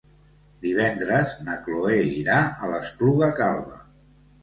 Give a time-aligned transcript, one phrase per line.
[0.63, 3.83] Divendres na Chloé irà a l'Espluga Calba.